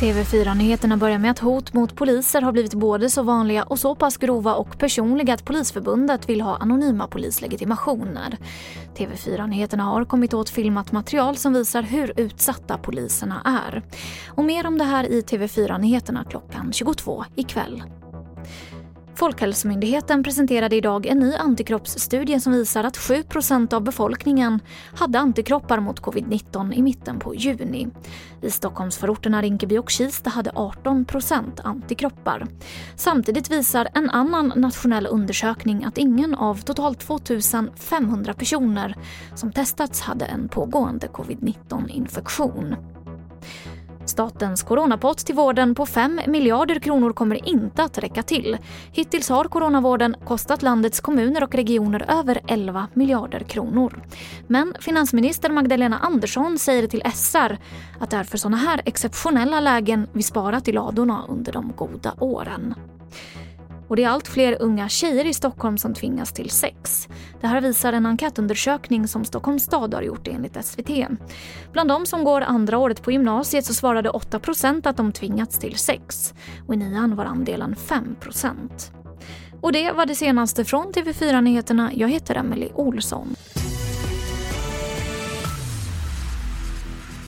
TV4-nyheterna 0.00 0.96
börjar 0.96 1.18
med 1.18 1.30
att 1.30 1.38
hot 1.38 1.72
mot 1.72 1.96
poliser 1.96 2.42
har 2.42 2.52
blivit 2.52 2.74
både 2.74 3.10
så 3.10 3.22
vanliga 3.22 3.62
och 3.62 3.78
så 3.78 3.94
pass 3.94 4.16
grova 4.16 4.54
och 4.54 4.78
personliga 4.78 5.34
att 5.34 5.44
Polisförbundet 5.44 6.28
vill 6.28 6.40
ha 6.40 6.56
anonyma 6.56 7.06
polislegitimationer. 7.06 8.36
TV4-nyheterna 8.96 9.82
har 9.82 10.04
kommit 10.04 10.34
åt 10.34 10.50
filmat 10.50 10.92
material 10.92 11.36
som 11.36 11.52
visar 11.52 11.82
hur 11.82 12.12
utsatta 12.16 12.78
poliserna 12.78 13.42
är. 13.44 13.82
Och 14.28 14.44
mer 14.44 14.66
om 14.66 14.78
det 14.78 14.84
här 14.84 15.04
i 15.04 15.20
TV4-nyheterna 15.20 16.24
klockan 16.24 16.72
22 16.72 17.24
ikväll. 17.36 17.82
Folkhälsomyndigheten 19.14 20.22
presenterade 20.22 20.76
idag 20.76 21.06
en 21.06 21.18
ny 21.18 21.34
antikroppsstudie 21.34 22.40
som 22.40 22.52
visar 22.52 22.84
att 22.84 22.96
7% 22.96 23.74
av 23.74 23.82
befolkningen 23.82 24.60
hade 24.94 25.18
antikroppar 25.18 25.80
mot 25.80 26.00
covid-19 26.00 26.74
i 26.74 26.82
mitten 26.82 27.18
på 27.18 27.34
juni. 27.34 27.88
I 28.42 28.50
Stockholmsförorterna 28.50 29.42
Rinkeby 29.42 29.78
och 29.78 29.90
Kista 29.90 30.30
hade 30.30 30.50
18% 30.50 31.44
antikroppar. 31.64 32.46
Samtidigt 32.96 33.50
visar 33.50 33.88
en 33.94 34.10
annan 34.10 34.52
nationell 34.56 35.06
undersökning 35.06 35.84
att 35.84 35.98
ingen 35.98 36.34
av 36.34 36.60
totalt 36.60 37.00
2 37.00 37.18
500 37.76 38.34
personer 38.34 38.94
som 39.34 39.52
testats 39.52 40.00
hade 40.00 40.24
en 40.24 40.48
pågående 40.48 41.06
covid-19-infektion. 41.06 42.76
Statens 44.20 44.62
coronapott 44.62 45.18
till 45.18 45.34
vården 45.34 45.74
på 45.74 45.86
5 45.86 46.20
miljarder 46.26 46.78
kronor 46.78 47.12
kommer 47.12 47.48
inte 47.48 47.82
att 47.82 47.98
räcka 47.98 48.22
till. 48.22 48.58
Hittills 48.92 49.28
har 49.28 49.44
coronavården 49.44 50.16
kostat 50.24 50.62
landets 50.62 51.00
kommuner 51.00 51.44
och 51.44 51.54
regioner 51.54 52.04
över 52.08 52.40
11 52.46 52.88
miljarder 52.94 53.40
kronor. 53.40 54.02
Men 54.46 54.74
finansminister 54.80 55.50
Magdalena 55.50 55.98
Andersson 55.98 56.58
säger 56.58 56.86
till 56.86 57.02
SR 57.14 57.58
att 58.00 58.10
det 58.10 58.16
är 58.16 58.24
för 58.24 58.38
sådana 58.38 58.56
här 58.56 58.80
exceptionella 58.84 59.60
lägen 59.60 60.06
vi 60.12 60.22
sparat 60.22 60.68
i 60.68 60.72
ladorna 60.72 61.24
under 61.28 61.52
de 61.52 61.72
goda 61.76 62.14
åren. 62.18 62.74
Och 63.90 63.96
det 63.96 64.04
är 64.04 64.08
allt 64.08 64.28
fler 64.28 64.56
unga 64.60 64.88
tjejer 64.88 65.24
i 65.24 65.34
Stockholm 65.34 65.78
som 65.78 65.94
tvingas 65.94 66.32
till 66.32 66.50
sex. 66.50 67.08
Det 67.40 67.46
här 67.46 67.60
visar 67.60 67.92
en 67.92 68.06
enkätundersökning 68.06 69.08
som 69.08 69.24
Stockholms 69.24 69.62
stad 69.62 69.94
har 69.94 70.02
gjort 70.02 70.28
enligt 70.28 70.64
SVT. 70.64 70.90
Bland 71.72 71.88
de 71.88 72.06
som 72.06 72.24
går 72.24 72.40
andra 72.40 72.78
året 72.78 73.02
på 73.02 73.12
gymnasiet 73.12 73.64
så 73.64 73.74
svarade 73.74 74.10
8% 74.10 74.88
att 74.88 74.96
de 74.96 75.12
tvingats 75.12 75.58
till 75.58 75.76
sex. 75.76 76.34
Och 76.66 76.74
i 76.74 76.76
nian 76.76 77.16
var 77.16 77.24
andelen 77.24 77.74
5% 77.74 78.92
Och 79.60 79.72
det 79.72 79.92
var 79.92 80.06
det 80.06 80.14
senaste 80.14 80.64
från 80.64 80.92
TV4 80.92 81.40
Nyheterna. 81.40 81.90
Jag 81.94 82.08
heter 82.08 82.34
Emily 82.34 82.68
Olsson. 82.74 83.36